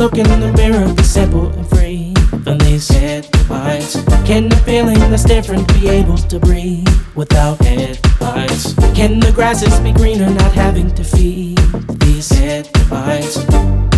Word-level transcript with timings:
look 0.00 0.16
in 0.16 0.40
the 0.40 0.50
mirror 0.54 0.90
be 0.94 1.02
simple 1.02 1.50
and 1.50 1.68
free 1.68 2.14
from 2.42 2.56
these 2.60 2.88
headlines? 2.88 3.92
Can 4.24 4.48
the 4.48 4.56
feeling 4.64 4.98
that's 4.98 5.24
different 5.24 5.68
be 5.74 5.88
able 5.88 6.16
to 6.16 6.38
breathe 6.38 6.88
without 7.14 7.58
headlines? 7.58 8.72
Can 8.94 9.20
the 9.20 9.30
grasses 9.30 9.78
be 9.80 9.92
greener 9.92 10.30
not 10.30 10.52
having 10.52 10.90
to 10.94 11.04
feed 11.04 11.58
these 12.00 12.30
headlines? 12.30 13.89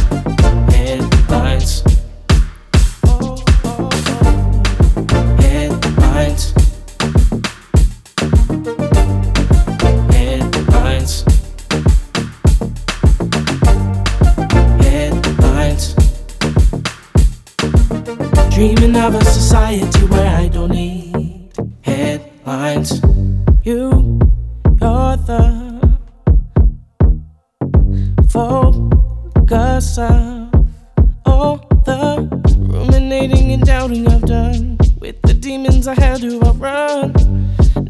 Dreaming 18.62 18.96
of 18.96 19.16
a 19.16 19.24
society 19.24 20.06
where 20.06 20.36
I 20.36 20.46
don't 20.46 20.70
need 20.70 21.52
headlines. 21.80 23.02
You, 23.64 24.20
you're 24.80 25.16
the 25.26 25.98
focus 28.30 29.98
of 29.98 30.54
all 31.26 31.56
the 31.84 32.28
ruminating 32.56 33.50
and 33.50 33.64
doubting 33.64 34.06
I've 34.06 34.22
done. 34.22 34.78
With 35.00 35.20
the 35.22 35.34
demons 35.34 35.88
I 35.88 36.00
had 36.00 36.20
to 36.20 36.40
outrun. 36.44 37.14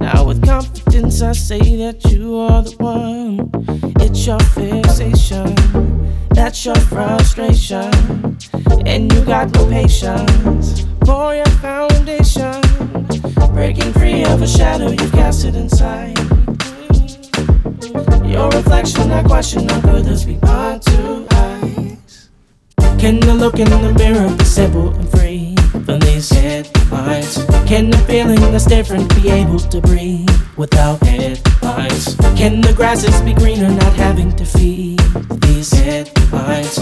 Now 0.01 0.25
with 0.25 0.43
confidence 0.43 1.21
I 1.21 1.33
say 1.33 1.77
that 1.85 2.03
you 2.11 2.37
are 2.37 2.63
the 2.63 2.75
one. 2.79 3.51
It's 4.01 4.27
your 4.27 4.41
fixation, 4.41 5.55
that's 6.35 6.65
your 6.65 6.75
frustration, 6.75 7.93
and 8.87 9.13
you 9.13 9.25
got 9.25 9.53
no 9.55 9.67
patience 9.69 10.85
for 11.05 11.35
your 11.35 11.53
foundation. 11.61 12.61
Breaking 13.53 13.93
free 13.93 14.25
of 14.25 14.43
a 14.43 14.47
shadow 14.47 14.91
you've 14.91 15.13
casted 15.13 15.55
inside. 15.55 16.19
Your 18.25 18.49
reflection, 18.51 19.11
I 19.11 19.23
question, 19.23 19.69
how 19.69 19.81
could 19.83 20.05
this 20.05 20.25
be 20.25 20.39
my 20.43 20.79
two 20.79 21.27
eyes? 21.33 22.31
Can 22.99 23.21
the 23.21 23.35
look 23.35 23.59
in 23.59 23.69
the 23.69 23.93
mirror 23.99 24.35
be 24.37 24.45
simple 24.45 24.89
and 24.95 25.09
free 25.11 25.52
from 25.73 25.99
these 26.01 26.29
headlines? 26.31 27.45
Can 27.67 27.91
the 27.91 27.99
feeling 28.07 28.41
that's 28.53 28.67
different 28.67 29.09
be 29.15 29.31
able 29.31 29.59
to 29.59 29.81
breathe 29.81 30.29
without 30.57 31.03
headlines? 31.03 32.15
Can 32.37 32.61
the 32.61 32.75
grasses 32.75 33.19
be 33.23 33.33
greener 33.33 33.71
not 33.71 33.93
having 33.95 34.35
to 34.37 34.45
feed 34.45 34.99
these 35.41 35.73
headlines? 35.73 36.77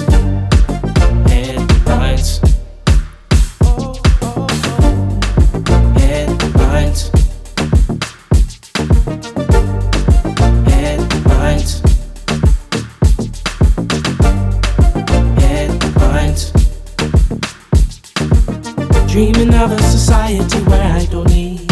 Headlines. 1.30 2.40
Headlines. 5.97 7.19
Dreaming 19.11 19.52
of 19.55 19.73
a 19.73 19.83
society 19.83 20.59
where 20.71 20.93
I 20.93 21.05
don't 21.07 21.26
need 21.31 21.69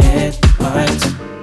headlines. 0.00 1.35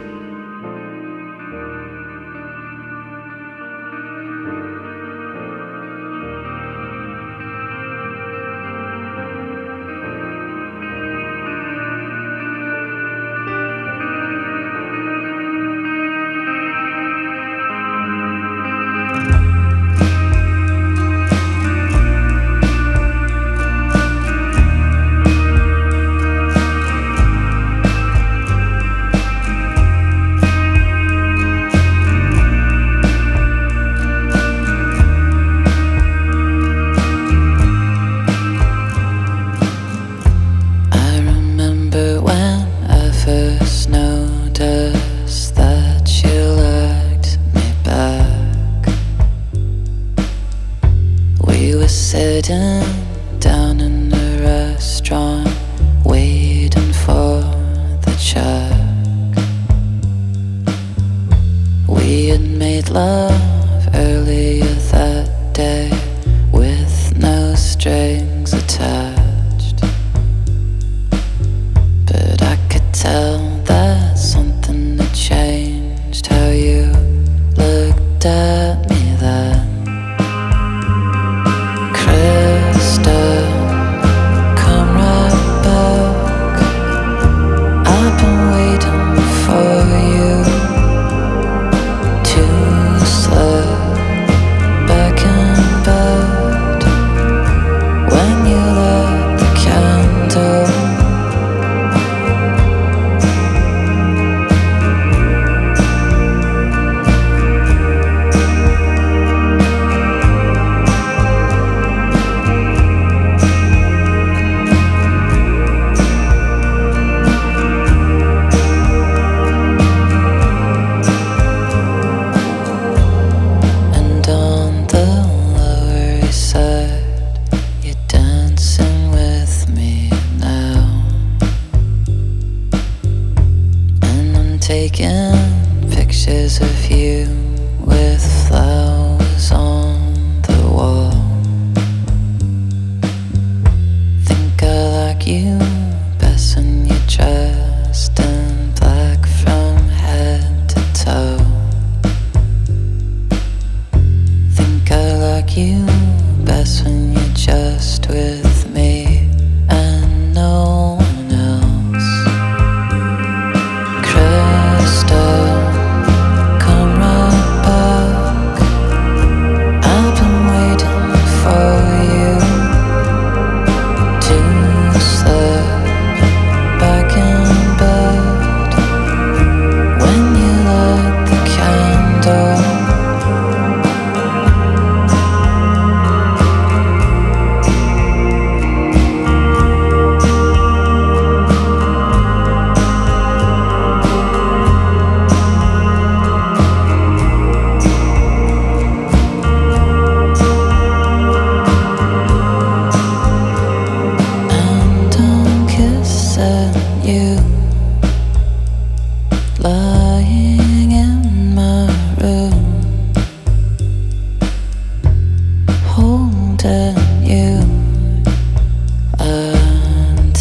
Sitting 52.53 52.82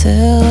Could 0.02 0.41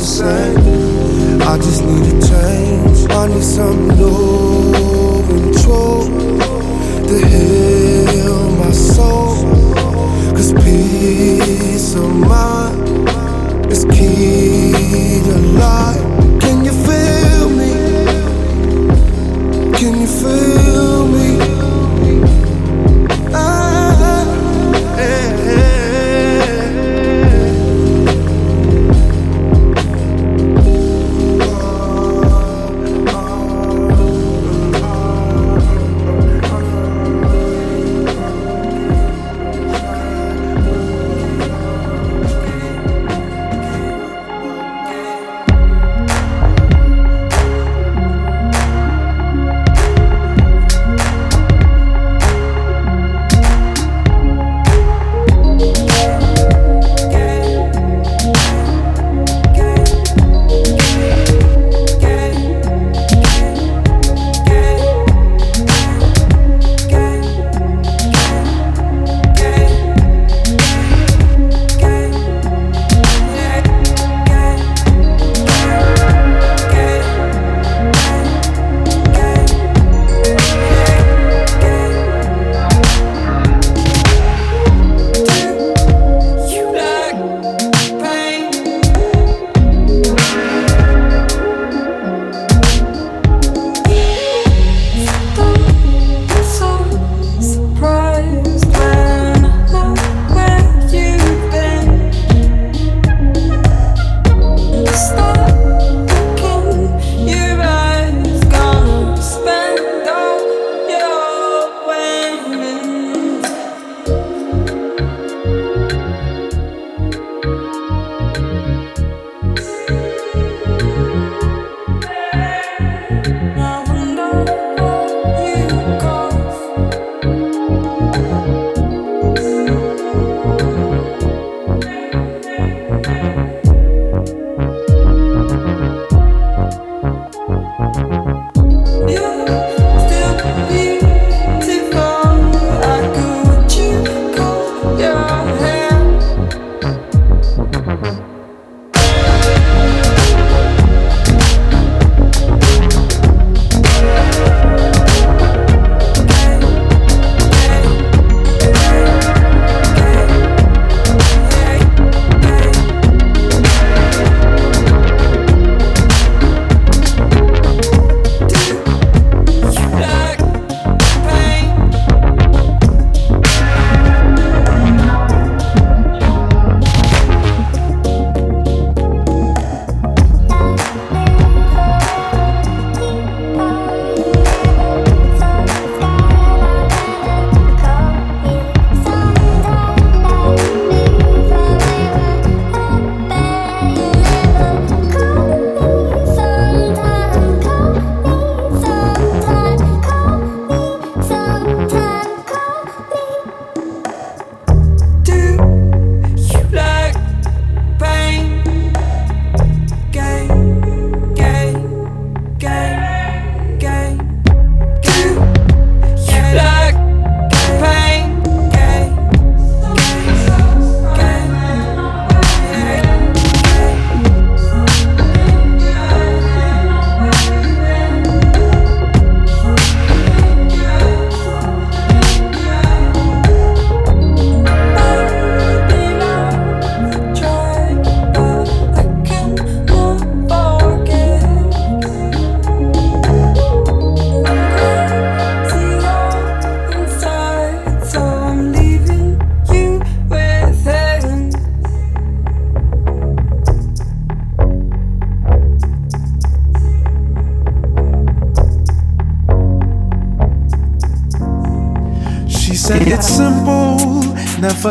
the 0.00 0.06
same. 0.06 1.42
I 1.42 1.58
just 1.58 1.82
need 1.84 2.19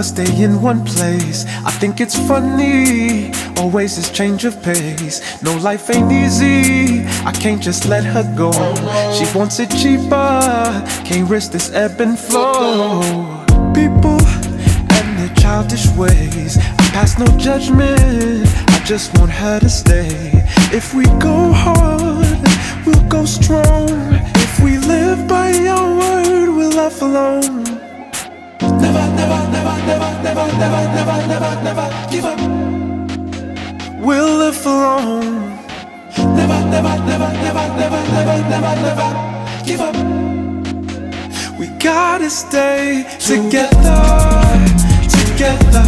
stay 0.01 0.43
in 0.43 0.61
one 0.61 0.85
place. 0.85 1.45
I 1.65 1.71
think 1.71 1.99
it's 1.99 2.15
funny, 2.27 3.31
always 3.57 3.95
this 3.95 4.09
change 4.09 4.45
of 4.45 4.61
pace. 4.63 5.41
No, 5.43 5.57
life 5.57 5.89
ain't 5.89 6.11
easy, 6.11 7.05
I 7.25 7.31
can't 7.31 7.61
just 7.61 7.85
let 7.85 8.03
her 8.05 8.23
go. 8.37 8.51
She 9.13 9.25
wants 9.37 9.59
it 9.59 9.69
cheaper, 9.69 10.41
can't 11.05 11.29
risk 11.29 11.51
this 11.51 11.71
ebb 11.71 11.99
and 11.99 12.17
flow. 12.17 13.01
People 13.73 14.19
and 14.95 15.19
their 15.19 15.33
childish 15.35 15.87
ways, 15.97 16.57
I 16.57 16.83
pass 16.93 17.17
no 17.17 17.27
judgment, 17.37 18.47
I 18.69 18.81
just 18.85 19.17
want 19.17 19.31
her 19.31 19.59
to 19.59 19.69
stay. 19.69 20.31
If 20.71 20.93
we 20.93 21.03
go 21.19 21.51
hard, 21.51 22.39
we'll 22.85 23.07
go 23.09 23.25
strong. 23.25 23.89
If 24.35 24.59
we 24.61 24.77
live 24.77 25.27
by 25.27 25.51
your 25.51 25.97
word, 25.97 26.49
we'll 26.55 26.71
laugh 26.71 27.01
alone 27.01 27.58
never, 30.47 30.83
never, 30.95 31.17
never, 31.27 31.27
never, 31.27 31.51
never 31.63 31.87
give 32.11 32.25
up. 32.25 32.39
We'll 33.99 34.37
live 34.37 34.55
for. 34.55 34.99
Never, 36.37 36.59
never, 36.73 36.95
never, 37.09 37.31
never, 37.43 37.65
never, 37.79 38.01
never, 38.15 38.37
never, 38.49 38.73
never 38.85 39.09
give 39.65 39.81
up. 39.81 39.95
We 41.59 41.67
gotta 41.79 42.29
stay 42.29 43.05
together, 43.19 44.01
together, 45.09 45.85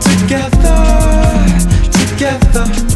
together. 0.00 0.92
together. 2.22 2.91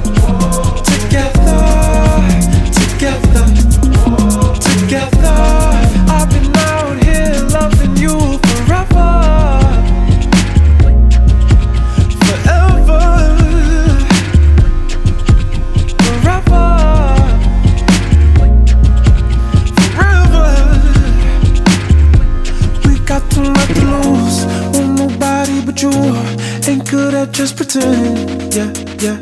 Ain't 26.68 26.90
good 26.90 27.14
at 27.14 27.32
just 27.32 27.56
pretend. 27.56 28.54
Yeah, 28.54 28.70
yeah. 28.98 29.18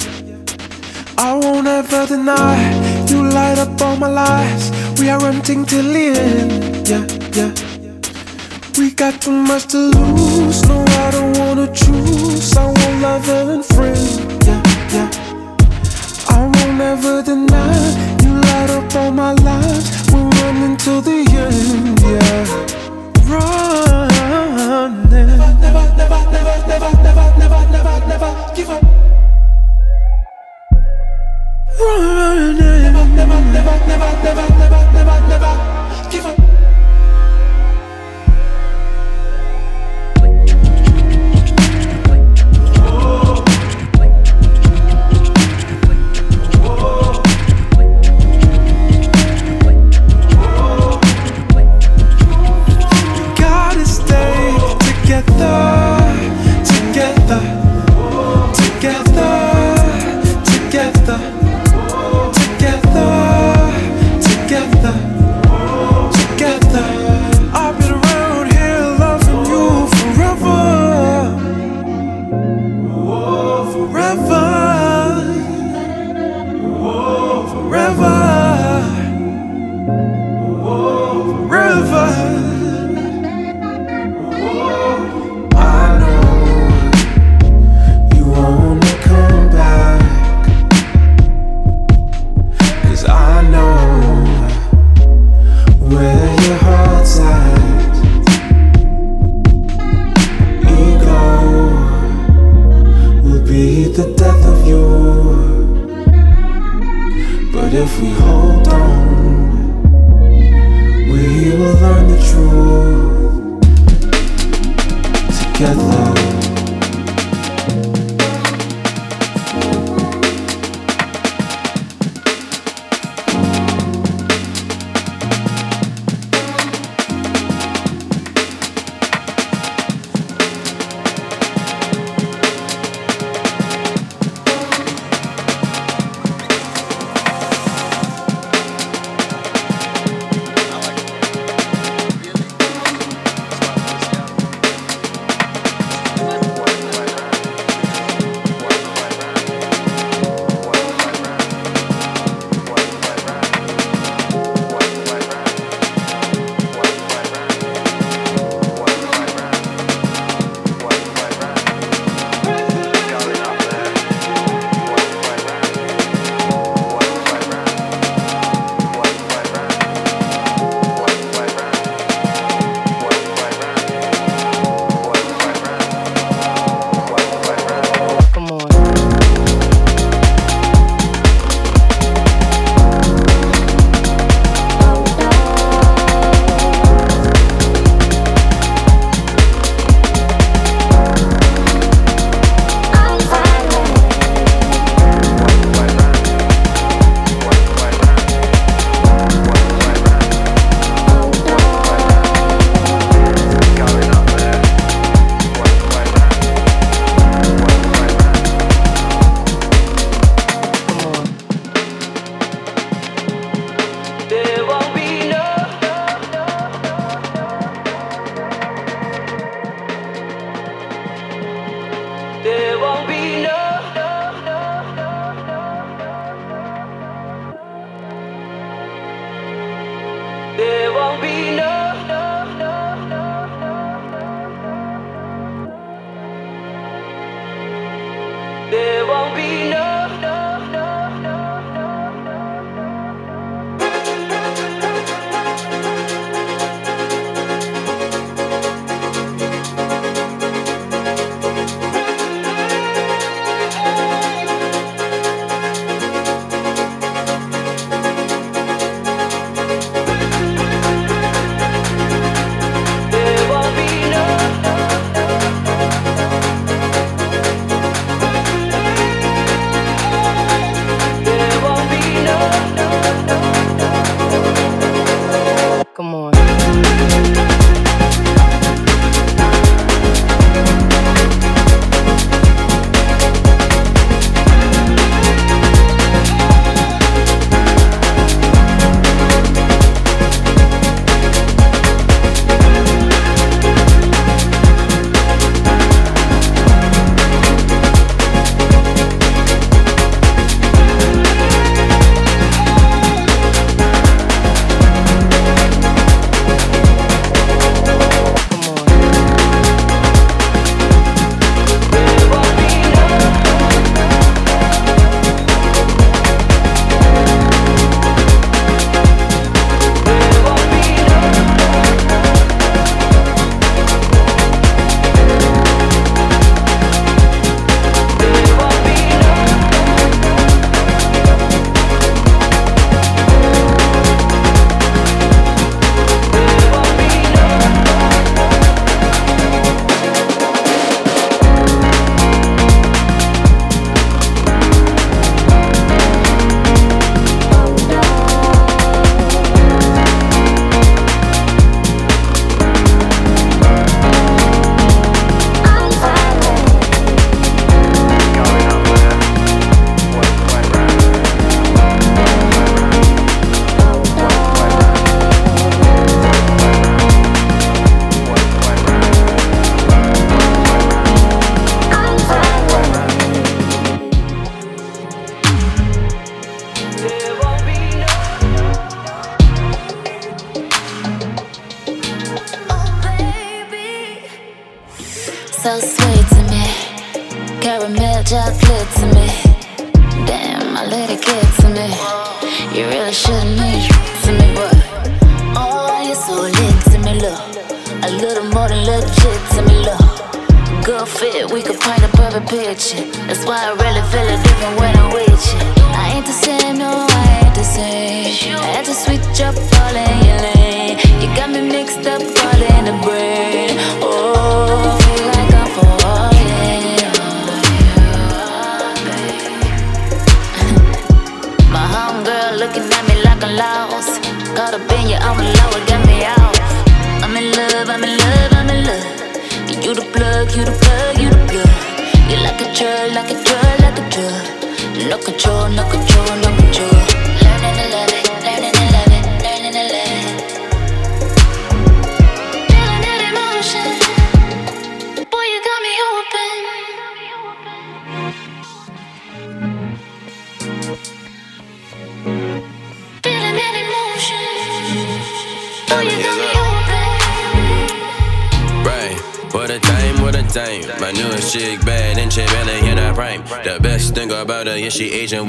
I 1.16 1.35
won't 1.35 1.66
ever 1.66 2.07
deny 2.07 2.57
you 3.09 3.29
light 3.29 3.59
up 3.59 3.81
all 3.81 3.97
my 3.97 4.09
lies. 4.09 4.70
We 4.99 5.09
are 5.11 5.20
renting 5.20 5.64
till 5.64 5.85
the 5.85 6.07
end. 6.18 6.89
Yeah, 6.89 7.05
yeah. 7.39 7.53
We 8.77 8.91
got 8.91 9.20
too 9.22 9.31
much 9.31 9.66
to 9.68 9.79
lose. 9.79 10.62
No, 10.68 10.85
I 10.85 11.11
don't 11.12 11.39
wanna 11.39 11.72
choose. 11.72 12.57
I 12.57 12.64
want 12.66 13.03
lover 13.03 13.53
and 13.55 13.64
friend. 13.64 14.45
Yeah, 14.45 14.62
yeah. 14.95 15.09
I 16.29 16.39
won't 16.41 16.81
ever 16.81 17.22
deny 17.22 17.77
you 18.22 18.33
light 18.35 18.70
up 18.70 18.95
all 18.97 19.12
my 19.12 19.33
lives. 19.33 19.87
We're 20.12 20.29
running 20.41 20.77
till 20.77 21.01
the 21.01 21.18
end. 21.47 22.01
Yeah, 22.01 22.84
running. 23.29 25.11
Never, 25.11 25.51
never, 25.61 25.85
never, 25.97 26.20
never, 26.31 26.57
never, 26.68 26.91
never, 27.03 27.27
never, 27.39 27.61
never, 27.70 27.97
never 28.07 28.31
give 28.55 28.70
up. 28.70 28.83
Running. 31.81 32.59
Never, 32.83 33.05
never, 33.16 33.41
never, 33.55 33.77
never, 33.87 34.11
never, 34.25 34.49
never, 34.59 34.83
never, 34.93 35.18
never 35.29 35.53
give 36.11 36.27
up. 36.27 36.43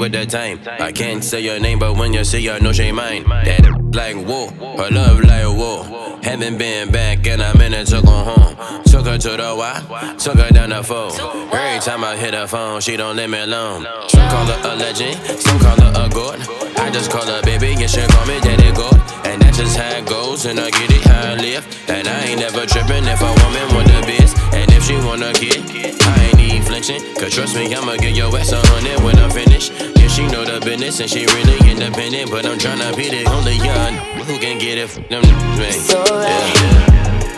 With 0.06 0.12
the 0.12 0.26
time. 0.26 0.60
I 0.80 0.92
can't 0.92 1.22
say 1.22 1.40
your 1.40 1.58
name, 1.58 1.80
but 1.80 1.96
when 1.96 2.12
you 2.12 2.22
see 2.22 2.46
her, 2.46 2.60
know 2.60 2.72
she 2.72 2.92
mine. 2.92 3.24
That 3.24 3.62
like 3.92 4.16
whoa, 4.16 4.48
her 4.76 4.90
love 4.90 5.20
like 5.20 5.44
whoa. 5.44 6.18
Haven't 6.22 6.58
been 6.58 6.92
back 6.92 7.26
in 7.26 7.40
it 7.40 7.86
to 7.86 8.02
go 8.02 8.12
home. 8.12 8.82
Took 8.84 9.06
her 9.06 9.18
to 9.18 9.30
the 9.36 9.54
Y, 9.56 10.16
took 10.18 10.38
her 10.38 10.50
down 10.50 10.70
the 10.70 10.82
phone. 10.82 11.12
Every 11.52 11.80
time 11.80 12.04
I 12.04 12.16
hit 12.16 12.34
her 12.34 12.46
phone, 12.46 12.80
she 12.80 12.96
don't 12.96 13.16
leave 13.16 13.30
me 13.30 13.40
alone. 13.40 13.86
Some 14.08 14.28
call 14.30 14.46
her 14.46 14.60
a 14.70 14.76
legend, 14.76 15.16
some 15.40 15.58
call 15.58 15.76
her 15.80 15.92
a 16.06 16.08
god. 16.08 16.38
I 16.78 16.90
just 16.90 17.10
call 17.10 17.26
her 17.26 17.42
baby, 17.42 17.74
and 17.74 17.90
she 17.90 18.06
call 18.06 18.26
me 18.26 18.38
daddy 18.40 18.70
god. 18.72 18.94
And 19.26 19.42
that's 19.42 19.58
just 19.58 19.76
how 19.76 19.90
it 19.90 20.06
goes, 20.06 20.46
and 20.46 20.60
I 20.60 20.70
get 20.70 20.90
it 20.90 21.02
how 21.02 21.32
I 21.32 21.34
live. 21.34 21.66
And 21.88 22.06
I 22.06 22.26
ain't 22.26 22.40
never 22.40 22.64
tripping 22.66 23.06
if 23.06 23.20
a 23.20 23.32
woman 23.42 23.74
want 23.74 23.88
the 23.88 24.02
biz. 24.06 24.34
And 24.54 24.70
if 24.70 24.84
she 24.84 24.94
wanna 25.02 25.32
get, 25.32 25.58
I 26.06 26.26
ain't 26.26 26.36
need 26.36 26.64
flinching. 26.64 27.02
Cause 27.16 27.34
trust 27.34 27.56
me, 27.56 27.74
I'ma 27.74 27.96
get 27.96 28.14
your 28.14 28.30
ass 28.38 28.52
a 28.52 28.60
hundred 28.66 29.02
when 29.02 29.18
I'm 29.18 29.30
finished. 29.30 29.95
She 30.16 30.26
know 30.28 30.46
the 30.46 30.60
business 30.64 30.98
and 31.00 31.10
she 31.10 31.26
really 31.26 31.58
independent. 31.70 32.30
But 32.30 32.46
I'm 32.46 32.56
tryna 32.56 32.96
be 32.96 33.10
the 33.10 33.28
only 33.28 33.56
young 33.56 33.92
who 34.24 34.38
can 34.38 34.58
get 34.58 34.78
it. 34.78 34.88
Them 35.10 35.20
me. 35.20 35.28
It's 35.66 35.94
alright. 35.94 36.54
Yeah. 36.56 37.34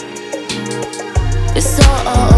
It's 1.56 1.80
alright. 1.84 2.37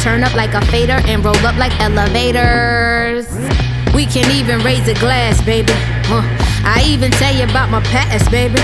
turn 0.00 0.24
up 0.24 0.34
like 0.34 0.54
a 0.54 0.64
fader 0.66 0.98
and 1.04 1.22
roll 1.22 1.36
up 1.46 1.56
like 1.56 1.72
elevators 1.80 3.26
we 3.94 4.06
can 4.06 4.30
even 4.30 4.58
raise 4.64 4.88
a 4.88 4.94
glass 4.94 5.44
baby 5.44 5.72
uh, 6.08 6.22
i 6.64 6.82
even 6.86 7.10
tell 7.10 7.34
you 7.34 7.44
about 7.44 7.68
my 7.68 7.82
past 7.84 8.30
baby 8.30 8.60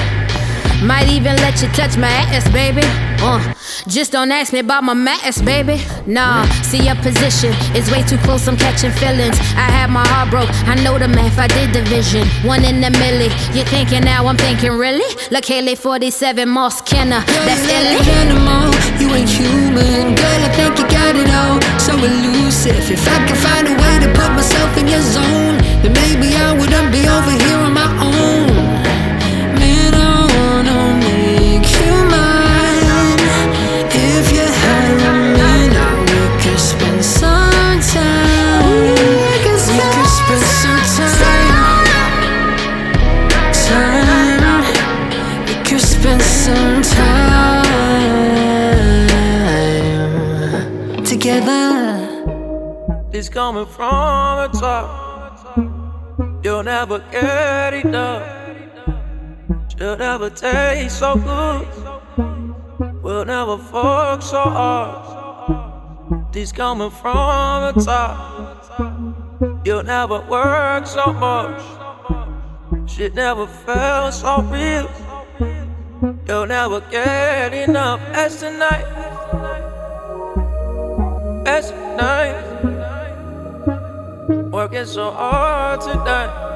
might 0.84 1.08
even 1.08 1.36
let 1.36 1.60
you 1.60 1.68
touch 1.68 1.96
my 1.98 2.08
ass 2.08 2.50
baby 2.52 2.80
uh, 3.20 3.54
just 3.88 4.12
don't 4.12 4.32
ask 4.32 4.52
me 4.52 4.58
about 4.58 4.84
my 4.84 4.94
mask, 4.94 5.44
baby. 5.44 5.80
Nah, 6.06 6.44
see 6.62 6.84
your 6.84 6.96
position 6.96 7.52
is 7.74 7.90
way 7.90 8.02
too 8.02 8.18
close. 8.18 8.46
I'm 8.46 8.56
catching 8.56 8.90
feelings. 8.90 9.38
I 9.56 9.70
had 9.70 9.90
my 9.90 10.06
heart 10.08 10.30
broke. 10.30 10.50
I 10.68 10.74
know 10.82 10.98
the 10.98 11.08
math. 11.08 11.38
I 11.38 11.46
did 11.46 11.72
division. 11.72 12.26
One 12.44 12.64
in 12.64 12.80
the 12.80 12.88
milli. 12.88 13.30
You 13.56 13.64
thinking 13.64 14.02
now? 14.02 14.26
I'm 14.26 14.36
thinking 14.36 14.72
really? 14.72 15.08
Look, 15.30 15.44
Leikeli 15.44 15.78
47 15.78 16.48
Moss 16.48 16.82
Kena. 16.82 17.24
That's 17.26 17.70
Ellie. 17.70 18.65
Ain't 19.16 19.30
human, 19.30 20.14
girl. 20.14 20.40
I 20.44 20.50
think 20.52 20.76
you 20.78 20.84
got 20.92 21.16
it 21.16 21.30
all. 21.32 21.56
So 21.80 21.96
elusive. 21.96 22.84
If 22.90 23.00
I 23.08 23.24
can 23.26 23.36
find 23.36 23.66
a 23.66 23.72
way 23.72 23.94
to 24.04 24.08
put 24.12 24.30
myself 24.36 24.76
in 24.76 24.86
your 24.86 25.00
zone, 25.00 25.56
then 25.80 25.94
maybe 26.04 26.36
I 26.36 26.52
wouldn't 26.52 26.92
be 26.92 27.08
over 27.08 27.30
here 27.30 27.65
never 56.86 57.04
get 57.10 57.74
enough. 57.84 58.22
She'll 59.76 59.96
never 59.96 60.30
taste 60.30 61.00
so 61.00 61.16
good. 61.16 61.66
We'll 63.02 63.24
never 63.24 63.58
fuck 63.58 64.22
so 64.22 64.40
hard. 64.40 66.32
These 66.32 66.52
coming 66.52 66.90
from 66.90 67.74
the 67.74 67.84
top. 67.84 69.64
You'll 69.64 69.82
never 69.82 70.20
work 70.30 70.86
so 70.86 71.12
much. 71.12 71.60
Shit 72.88 73.14
never 73.14 73.48
felt 73.48 74.14
so 74.14 74.42
real. 74.42 74.88
You'll 76.28 76.46
never 76.46 76.80
get 76.82 77.52
enough. 77.52 78.00
As 78.12 78.38
tonight. 78.38 78.86
As 81.46 81.70
tonight. 81.70 82.42
Working 84.52 84.86
so 84.86 85.10
hard 85.10 85.80
today. 85.80 86.55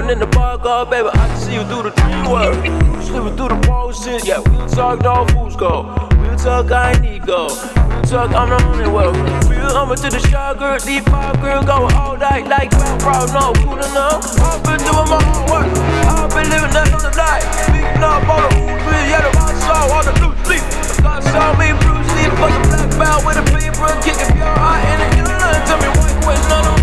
You 0.00 0.06
living 0.06 0.22
in 0.22 0.30
the 0.30 0.32
bar, 0.32 0.56
God, 0.56 0.88
baby? 0.88 1.12
I 1.12 1.28
can 1.28 1.36
see 1.36 1.52
you 1.52 1.64
through 1.68 1.84
the 1.84 1.92
dream 1.92 2.24
world. 2.32 2.56
You 2.64 2.72
slipping 3.04 3.36
through 3.36 3.52
the 3.52 3.60
bullshit. 3.68 4.24
Yeah, 4.24 4.40
we 4.40 4.56
talk, 4.72 5.04
dog 5.04 5.28
fools 5.32 5.56
go. 5.56 5.92
We 6.24 6.32
talk, 6.40 6.72
I 6.72 6.96
need 7.04 7.28
go. 7.28 7.52
We 7.52 8.08
talk, 8.08 8.32
I'm 8.32 8.48
the 8.48 8.56
only 8.64 8.88
one. 8.88 9.12
Real 9.44 9.68
humble 9.68 10.00
to 10.00 10.08
the 10.08 10.16
shot, 10.32 10.56
girl. 10.56 10.80
Deep 10.80 11.04
five, 11.04 11.36
girl, 11.44 11.60
go 11.60 11.84
all 12.00 12.16
night 12.16 12.48
like 12.48 12.72
round, 12.80 13.04
round, 13.04 13.28
no, 13.36 13.52
cool 13.60 13.76
enough. 13.76 14.24
I've 14.40 14.64
been 14.64 14.80
doing 14.88 15.04
my 15.04 15.20
own 15.20 15.44
work. 15.52 15.68
I've 15.68 16.32
been 16.32 16.48
living 16.48 16.72
that 16.72 16.88
on 16.96 17.04
the 17.04 17.12
night. 17.12 17.44
Beating 17.68 18.00
up 18.00 18.24
all 18.24 18.40
the 18.40 18.56
food, 18.56 19.04
yeah, 19.04 19.20
the 19.20 19.30
my 19.36 19.52
soul, 19.68 19.84
all 19.84 20.00
the 20.00 20.16
blue 20.16 20.32
sleep. 20.48 20.64
God 21.04 21.20
saw 21.28 21.52
me, 21.60 21.76
Bruce 21.76 22.08
Lee, 22.16 22.24
the 22.24 22.36
black 22.72 22.88
belt 22.96 23.20
with 23.28 23.36
a 23.36 23.44
paper, 23.52 23.92
kicking 24.00 24.32
pure 24.32 24.48
hot 24.48 24.80
in 24.80 25.12
it. 25.12 25.20
Tell 25.68 25.76
me 25.76 25.92
why 26.24 26.40
you 26.40 26.48
none 26.48 26.64
of 26.72 26.79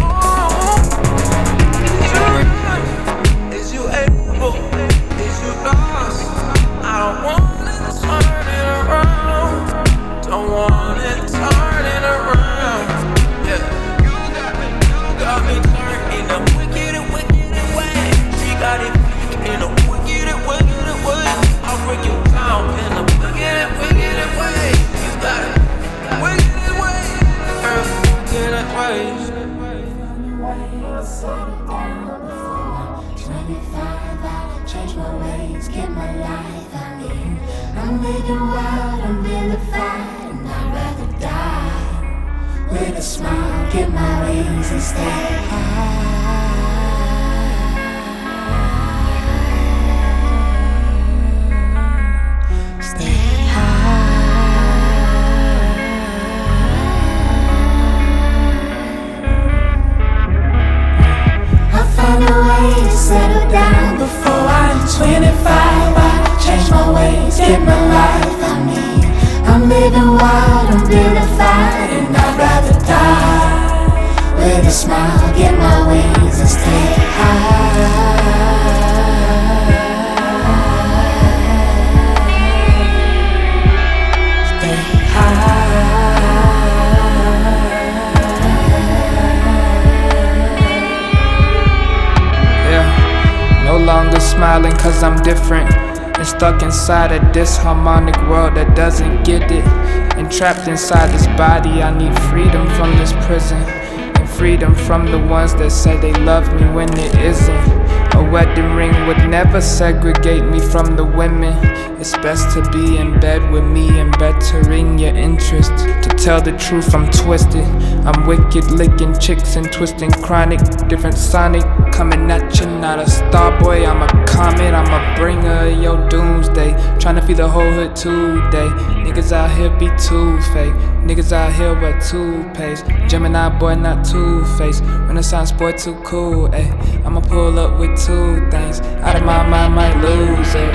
inside 100.68 101.08
this 101.12 101.28
body, 101.38 101.82
I 101.82 101.98
need 101.98 102.18
freedom 102.30 102.68
from 102.76 102.92
this 102.98 103.14
prison. 103.26 103.58
And 103.58 104.30
freedom 104.30 104.76
from 104.76 105.06
the 105.06 105.20
ones 105.20 105.56
that 105.56 105.72
say 105.72 105.98
they 105.98 106.14
love 106.14 106.52
me 106.54 106.68
when 106.70 106.90
it 106.98 107.16
isn't. 107.16 107.88
A 108.16 108.30
wedding 108.32 108.74
ring 108.74 108.94
would 109.08 109.30
never 109.30 109.62
segregate 109.62 110.44
me 110.44 110.60
from 110.60 110.96
the 110.96 111.06
women. 111.06 111.54
It's 112.00 112.14
best 112.18 112.56
to 112.56 112.68
be 112.72 112.98
in 112.98 113.20
bed 113.20 113.52
with 113.52 113.64
me 113.64 114.00
and 114.00 114.12
bettering 114.18 114.98
your 114.98 115.16
interest. 115.16 115.72
To 115.78 116.10
tell 116.18 116.42
the 116.42 116.58
truth, 116.58 116.96
I'm 116.96 117.10
twisted. 117.12 117.66
I'm 118.06 118.26
wicked, 118.26 118.72
licking 118.72 119.18
chicks 119.20 119.56
and 119.56 119.72
twisting 119.72 120.12
chronic. 120.12 120.60
Different 120.88 121.18
sonic, 121.18 121.64
coming 121.92 122.30
at 122.32 122.60
you, 122.60 122.66
not 122.66 123.00
a 123.00 123.10
star 123.10 123.60
boy. 123.60 123.86
I'm 123.86 124.02
a 124.02 124.26
comet, 124.26 124.74
I'm 124.74 124.92
a 124.92 125.20
bringer 125.20 125.68
of 125.68 125.82
your 125.82 126.10
doomsday. 126.10 126.72
Trying 127.00 127.16
to 127.16 127.22
feed 127.22 127.38
the 127.38 127.48
whole 127.48 127.72
hood 127.72 127.96
today. 127.96 128.97
Niggas 129.18 129.32
out 129.32 129.50
here 129.50 129.72
be 129.80 129.88
too 129.98 130.40
fake. 130.54 130.76
Niggas 131.02 131.32
out 131.32 131.52
here 131.52 131.74
wear 131.74 132.00
toothpaste. 132.00 132.86
Gemini 133.08 133.50
boy, 133.58 133.74
not 133.74 134.06
two 134.06 134.46
faced. 134.60 134.84
Renaissance 134.84 135.52
boy, 135.52 135.72
too 135.72 135.96
cool, 136.04 136.50
ayy. 136.50 137.04
I'ma 137.04 137.22
pull 137.22 137.58
up 137.58 137.80
with 137.80 137.98
two 137.98 138.48
things. 138.52 138.80
Out 139.02 139.16
of 139.16 139.24
my 139.24 139.42
mind, 139.50 139.74
might 139.74 139.98
lose 140.04 140.54
it. 140.54 140.72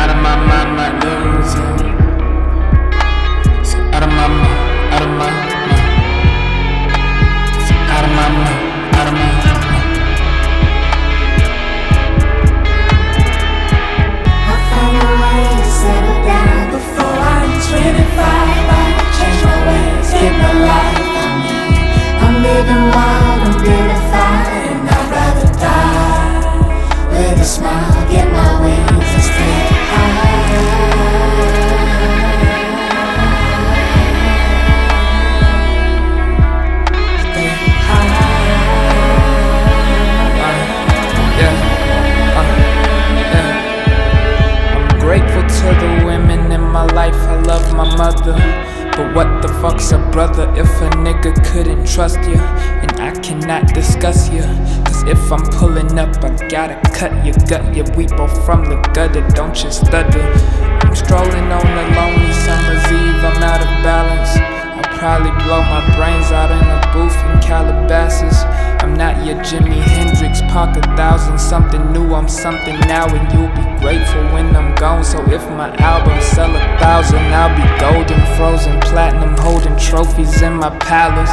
Out 0.00 0.08
of 0.08 0.16
my 0.22 0.36
mind, 0.48 0.76
might 0.78 0.96
lose 1.04 1.54
it. 1.56 2.07
25. 17.68 17.76
I 17.76 18.84
change 19.18 19.40
my 19.44 19.58
ways, 19.68 20.08
get 20.16 20.34
my 20.40 20.52
life. 20.68 21.04
I 21.20 21.30
mean, 21.44 21.74
I'm 22.24 22.34
living 22.48 22.84
wild, 22.96 23.27
But 48.98 49.14
what 49.14 49.42
the 49.42 49.48
fuck's 49.62 49.92
a 49.92 49.98
brother 50.10 50.52
if 50.56 50.66
a 50.82 50.90
nigga 50.98 51.32
couldn't 51.52 51.86
trust 51.86 52.18
you? 52.26 52.34
And 52.34 52.90
I 53.00 53.12
cannot 53.20 53.72
discuss 53.72 54.28
you. 54.28 54.42
Cause 54.42 55.04
if 55.04 55.30
I'm 55.30 55.46
pulling 55.54 55.96
up, 56.00 56.16
I 56.24 56.34
gotta 56.48 56.80
cut 56.90 57.12
your 57.24 57.36
gut. 57.46 57.62
Yeah, 57.76 57.86
we 57.96 58.08
both 58.08 58.34
from 58.44 58.64
the 58.64 58.74
gutter, 58.92 59.22
don't 59.36 59.54
you 59.62 59.70
stutter. 59.70 60.20
I'm 60.82 60.96
strolling 60.96 61.46
on 61.46 61.62
a 61.62 61.84
lonely 61.94 62.32
summer's 62.42 62.82
eve, 62.90 63.22
I'm 63.22 63.40
out 63.40 63.60
of 63.62 63.70
balance. 63.86 64.34
I'll 64.34 64.98
probably 64.98 65.30
blow 65.44 65.62
my 65.62 65.78
brains 65.94 66.32
out 66.32 66.50
in 66.50 66.58
a 66.58 66.80
booth 66.92 67.14
in 67.14 67.40
Calabasas 67.40 68.42
not 68.98 69.24
your 69.24 69.36
Jimi 69.36 69.80
Hendrix. 69.80 70.42
Park 70.52 70.76
a 70.76 70.82
thousand, 70.96 71.38
something 71.38 71.92
new, 71.92 72.12
I'm 72.14 72.28
something 72.28 72.78
now, 72.80 73.06
and 73.06 73.32
you'll 73.32 73.54
be 73.54 73.80
grateful 73.80 74.22
when 74.34 74.54
I'm 74.56 74.74
gone. 74.74 75.04
So 75.04 75.22
if 75.30 75.42
my 75.50 75.72
albums 75.76 76.24
sell 76.24 76.50
a 76.50 76.58
thousand, 76.80 77.22
I'll 77.32 77.54
be 77.54 77.64
golden, 77.80 78.20
frozen, 78.36 78.80
platinum, 78.80 79.36
holding 79.38 79.76
trophies 79.78 80.42
in 80.42 80.54
my 80.54 80.76
palace. 80.80 81.30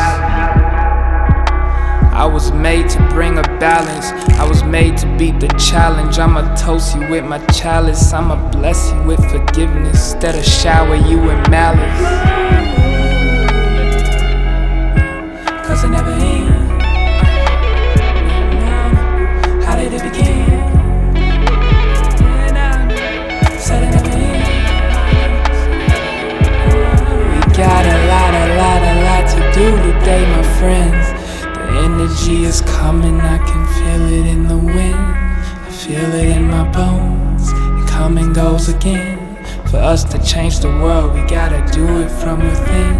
I 2.14 2.26
was 2.26 2.52
made 2.52 2.88
to 2.92 3.00
bring 3.10 3.40
a 3.40 3.44
balance. 3.60 4.12
I 4.40 4.48
was 4.48 4.64
made 4.64 4.96
to 5.00 5.18
beat 5.18 5.40
the 5.40 5.50
challenge. 5.58 6.20
I'ma 6.20 6.56
toast 6.56 6.96
you 6.96 7.10
with 7.10 7.26
my 7.26 7.40
chalice. 7.48 8.14
I'ma 8.14 8.52
bless 8.52 8.92
you 8.92 9.02
with 9.04 9.20
forgiveness 9.32 10.14
instead 10.14 10.36
of 10.36 10.46
shower 10.46 10.96
you 10.96 11.18
with 11.18 11.50
malice. 11.50 12.00
Cause 15.68 15.84
it 15.84 15.90
never 15.90 16.12
ends. 16.12 16.55
friends. 30.66 31.08
The 31.44 31.66
energy 31.88 32.44
is 32.44 32.62
coming, 32.62 33.20
I 33.22 33.38
can 33.50 33.64
feel 33.78 34.04
it 34.20 34.26
in 34.36 34.48
the 34.48 34.58
wind. 34.58 35.06
I 35.68 35.72
feel 35.84 36.12
it 36.22 36.30
in 36.38 36.46
my 36.50 36.66
bones. 36.72 37.52
It 37.52 37.88
comes 37.88 38.18
and 38.22 38.34
goes 38.34 38.68
again. 38.70 39.14
For 39.70 39.78
us 39.78 40.04
to 40.12 40.18
change 40.32 40.56
the 40.66 40.74
world, 40.84 41.14
we 41.14 41.22
gotta 41.40 41.62
do 41.72 41.86
it 42.04 42.10
from 42.22 42.40
within. 42.40 42.94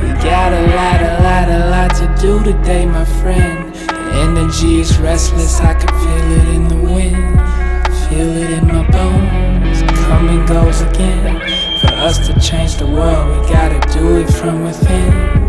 We 0.00 0.10
got 0.32 0.50
a 0.60 0.62
lot, 0.78 0.98
a 1.10 1.12
lot, 1.26 1.46
a 1.58 1.60
lot 1.74 1.90
to 2.00 2.06
do 2.20 2.32
today, 2.50 2.84
my 2.84 3.06
friend. 3.20 3.72
The 3.74 4.12
energy 4.26 4.80
is 4.80 4.98
restless, 4.98 5.60
I 5.60 5.74
can 5.74 5.92
feel 6.02 6.28
it 6.40 6.48
in 6.56 6.64
the 6.74 6.80
wind. 6.94 7.34
Feel 8.08 8.30
it 8.42 8.50
in 8.58 8.66
my 8.66 8.84
bones. 8.96 9.82
It 9.82 9.94
comes 10.06 10.30
and 10.34 10.48
goes 10.48 10.80
again. 10.88 11.38
For 11.80 11.94
us 12.08 12.16
to 12.26 12.32
change 12.40 12.74
the 12.82 12.88
world, 12.88 13.24
we 13.30 13.38
gotta 13.52 13.80
do 13.96 14.16
it 14.16 14.28
from 14.38 14.64
within. 14.64 15.43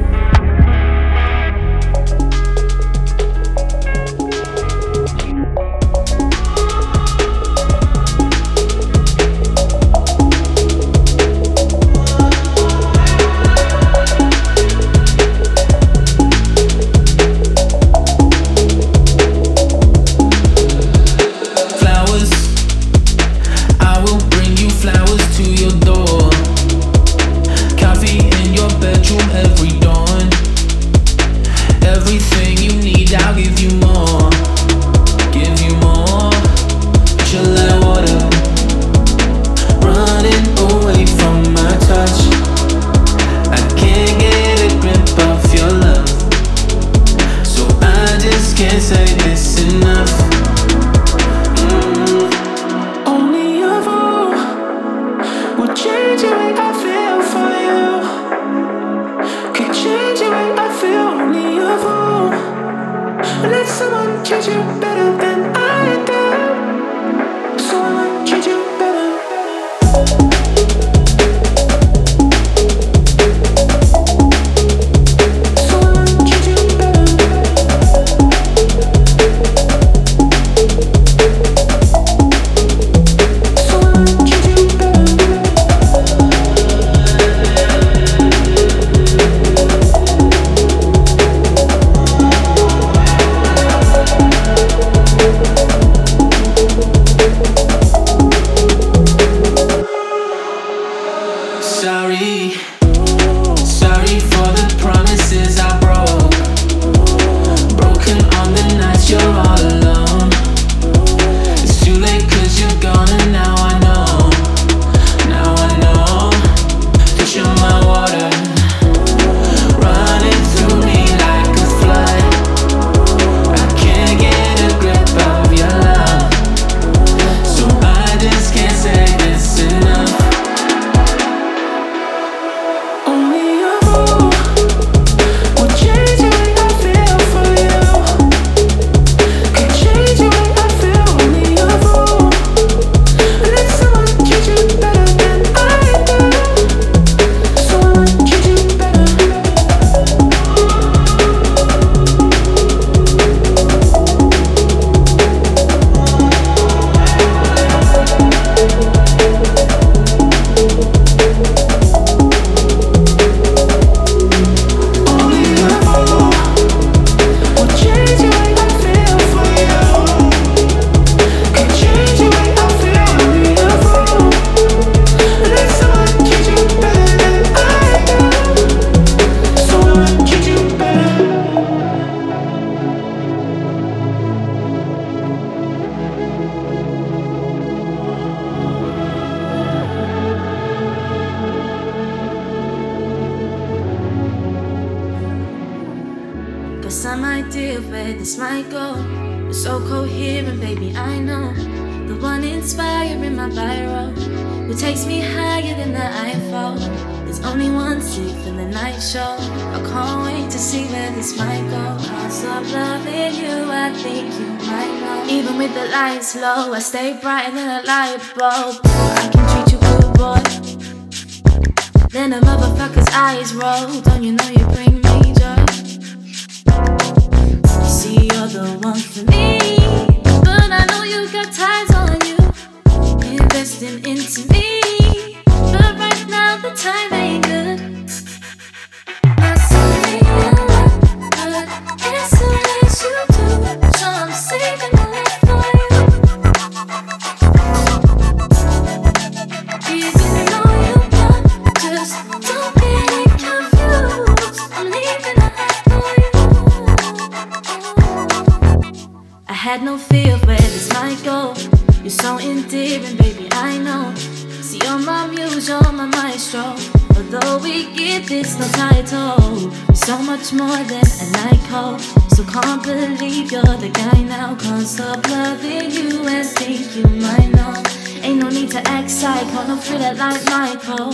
much 270.38 270.52
more 270.52 270.84
than 270.84 271.06
a 271.22 271.32
night 271.32 271.62
call. 271.70 271.98
So 272.36 272.44
can't 272.44 272.84
believe 272.84 273.52
you're 273.54 273.78
the 273.86 273.90
guy 273.90 274.22
now. 274.24 274.56
Can't 274.56 274.86
stop 274.86 275.26
loving 275.30 275.90
you 275.92 276.28
and 276.28 276.46
think 276.46 276.94
you 276.96 277.08
might 277.08 277.52
know. 277.56 277.74
Ain't 278.22 278.40
no 278.40 278.50
need 278.50 278.70
to 278.72 278.82
act 278.86 279.10
psycho, 279.10 279.66
no 279.68 279.78
feel 279.78 280.00
that 280.00 280.18
like 280.18 280.44
Michael. 280.56 281.12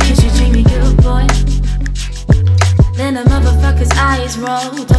Cause 0.00 0.24
you 0.24 0.30
treat 0.36 0.52
me 0.52 0.64
good, 0.64 0.96
boy. 0.96 1.26
Then 2.94 3.18
a 3.18 3.22
motherfucker's 3.30 3.92
eyes 3.96 4.36
rolled. 4.38 4.97